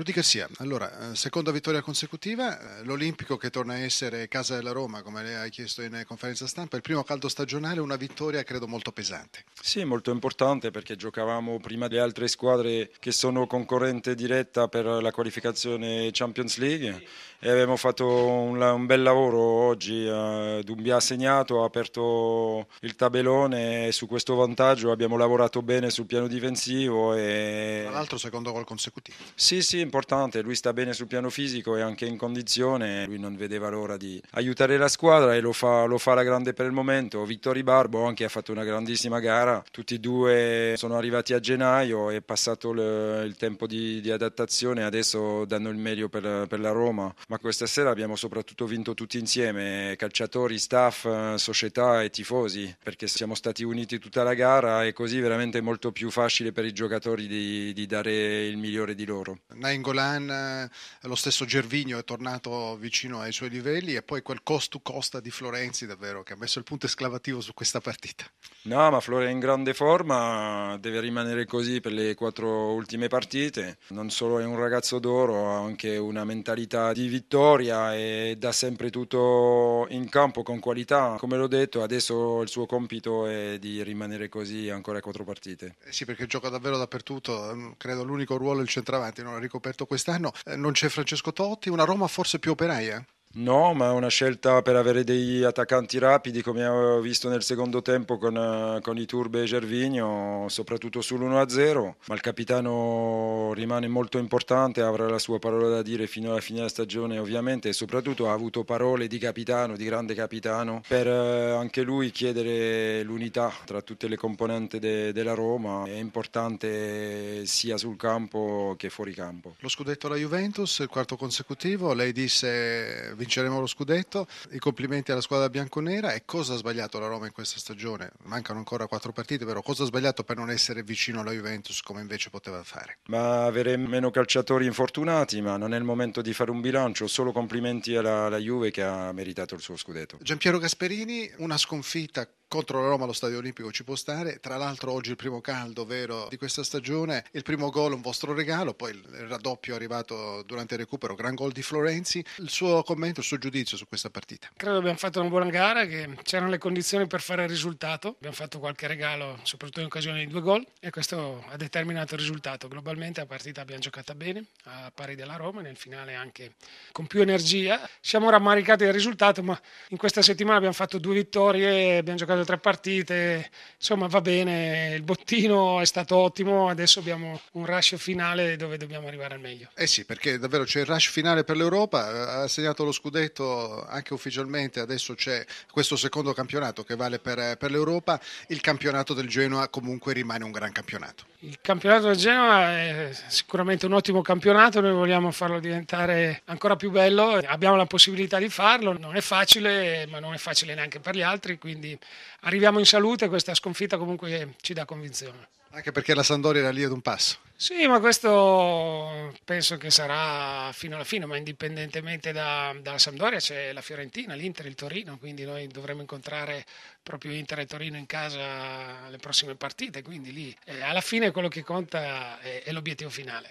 [0.00, 4.72] Rudy Garcia, allora, eh, seconda vittoria consecutiva, eh, l'Olimpico che torna a essere casa della
[4.72, 8.66] Roma, come lei ha chiesto in conferenza stampa, il primo caldo stagionale, una vittoria credo
[8.66, 9.44] molto pesante.
[9.60, 15.10] Sì, molto importante perché giocavamo prima delle altre squadre che sono concorrente diretta per la
[15.10, 17.06] qualificazione Champions League
[17.38, 22.96] e abbiamo fatto un, un bel lavoro oggi, eh, Dumbia ha segnato, ha aperto il
[22.96, 27.14] tabellone e su questo vantaggio abbiamo lavorato bene sul piano difensivo.
[27.14, 27.86] E...
[28.00, 29.18] L'altro secondo gol consecutivo.
[29.34, 33.36] Sì, sì, importante, lui sta bene sul piano fisico e anche in condizione, lui non
[33.36, 36.72] vedeva l'ora di aiutare la squadra e lo fa, lo fa alla grande per il
[36.72, 37.22] momento.
[37.26, 42.08] Vittori Barbo anche ha fatto una grandissima gara, tutti e due sono arrivati a gennaio,
[42.08, 46.70] è passato il, il tempo di, di, adattazione, adesso danno il meglio per, per la
[46.70, 53.06] Roma, ma questa sera abbiamo soprattutto vinto tutti insieme, calciatori, staff, società e tifosi, perché
[53.06, 54.84] siamo stati uniti tutta la gara.
[54.84, 58.94] E così veramente è molto più facile per i giocatori di, di dare il migliore
[58.94, 59.40] di loro.
[59.54, 60.70] Nainggolan, eh,
[61.08, 65.18] lo stesso Gervigno è tornato vicino ai suoi livelli e poi quel cost to costa
[65.18, 68.24] di Florenzi davvero che ha messo il punto esclamativo su questa partita.
[68.62, 73.78] No, ma Flore è in grande forma, deve rimanere così per le quattro ultime partite.
[73.88, 78.90] Non solo è un ragazzo d'oro, ha anche una mentalità di vittoria e dà sempre
[78.90, 81.16] tutto in campo con qualità.
[81.18, 85.76] Come l'ho detto, adesso il suo compito è di rimanere così ancora quattro partite.
[85.84, 90.32] Eh sì, perché gioca davvero dappertutto, credo l'unico ruolo il centravanti, non l'ha ricoperto quest'anno.
[90.44, 93.02] Eh, non c'è Francesco Totti, una Roma forse più operaia?
[93.32, 97.80] No, ma è una scelta per avere degli attaccanti rapidi, come avevo visto nel secondo
[97.80, 101.94] tempo con, eh, con Iturbe e Gervigno, soprattutto sull'1-0.
[102.08, 106.58] Ma il capitano rimane molto importante, avrà la sua parola da dire fino alla fine
[106.58, 111.50] della stagione, ovviamente, e soprattutto ha avuto parole di capitano, di grande capitano, per eh,
[111.52, 115.84] anche lui chiedere l'unità tra tutte le componenti de, della Roma.
[115.84, 119.54] È importante sia sul campo che fuori campo.
[119.60, 124.26] Lo scudetto alla Juventus, il quarto consecutivo, lei disse vinceremo lo scudetto.
[124.52, 126.12] I complimenti alla squadra bianconera.
[126.12, 128.12] E cosa ha sbagliato la Roma in questa stagione?
[128.24, 132.00] Mancano ancora quattro partite, però cosa ha sbagliato per non essere vicino alla Juventus come
[132.00, 132.98] invece poteva fare?
[133.06, 137.06] Ma avere meno calciatori infortunati, ma non è il momento di fare un bilancio.
[137.06, 140.18] Solo complimenti alla, alla Juve che ha meritato il suo scudetto.
[140.22, 144.40] Giampiero Gasperini, una sconfitta contro la Roma allo Stadio Olimpico ci può stare.
[144.40, 148.34] Tra l'altro oggi il primo caldo vero di questa stagione, il primo gol un vostro
[148.34, 152.24] regalo, poi il raddoppio arrivato durante il recupero, gran gol di Florenzi.
[152.38, 154.48] Il suo commento, il suo giudizio su questa partita?
[154.56, 158.16] Credo abbiamo fatto una buona gara, che c'erano le condizioni per fare il risultato.
[158.16, 162.20] Abbiamo fatto qualche regalo, soprattutto in occasione di due gol e questo ha determinato il
[162.20, 162.66] risultato.
[162.66, 166.54] Globalmente la partita abbiamo giocata bene, a pari della Roma, nel finale anche
[166.90, 167.88] con più energia.
[168.00, 172.58] Siamo rammaricati del risultato, ma in questa settimana abbiamo fatto due vittorie, abbiamo giocato tre
[172.58, 178.76] partite, insomma va bene, il bottino è stato ottimo, adesso abbiamo un rush finale dove
[178.76, 179.68] dobbiamo arrivare al meglio.
[179.74, 184.14] Eh sì, perché davvero c'è il rush finale per l'Europa, ha segnato lo scudetto anche
[184.14, 189.68] ufficialmente, adesso c'è questo secondo campionato che vale per, per l'Europa, il campionato del Genoa
[189.68, 191.24] comunque rimane un gran campionato.
[191.42, 196.90] Il campionato del Genoa è sicuramente un ottimo campionato, noi vogliamo farlo diventare ancora più
[196.90, 201.14] bello, abbiamo la possibilità di farlo, non è facile, ma non è facile neanche per
[201.14, 201.98] gli altri, quindi
[202.40, 205.48] arriviamo in salute, questa sconfitta comunque ci dà convinzione.
[205.72, 207.38] Anche perché la Sandoria era lì ad un passo.
[207.54, 213.72] Sì, ma questo penso che sarà fino alla fine, ma indipendentemente da, dalla Sampdoria c'è
[213.72, 216.64] la Fiorentina, l'Inter, il Torino, quindi noi dovremo incontrare
[217.02, 221.48] proprio Inter e Torino in casa le prossime partite, quindi lì eh, alla fine quello
[221.48, 223.48] che conta è, è l'obiettivo finale.